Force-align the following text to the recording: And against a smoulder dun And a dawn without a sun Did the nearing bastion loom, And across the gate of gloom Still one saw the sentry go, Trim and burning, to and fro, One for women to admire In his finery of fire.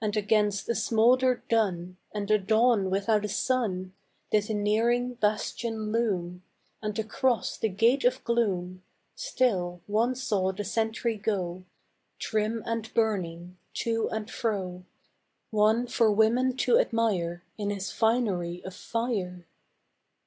And 0.00 0.16
against 0.16 0.70
a 0.70 0.74
smoulder 0.74 1.42
dun 1.50 1.98
And 2.14 2.30
a 2.30 2.38
dawn 2.38 2.88
without 2.88 3.26
a 3.26 3.28
sun 3.28 3.92
Did 4.30 4.44
the 4.44 4.54
nearing 4.54 5.16
bastion 5.16 5.92
loom, 5.92 6.42
And 6.80 6.98
across 6.98 7.58
the 7.58 7.68
gate 7.68 8.02
of 8.06 8.24
gloom 8.24 8.82
Still 9.14 9.82
one 9.86 10.14
saw 10.14 10.52
the 10.52 10.64
sentry 10.64 11.18
go, 11.18 11.66
Trim 12.18 12.62
and 12.64 12.90
burning, 12.94 13.58
to 13.74 14.08
and 14.08 14.30
fro, 14.30 14.86
One 15.50 15.86
for 15.86 16.10
women 16.10 16.56
to 16.64 16.78
admire 16.78 17.42
In 17.58 17.68
his 17.68 17.92
finery 17.92 18.64
of 18.64 18.74
fire. 18.74 19.46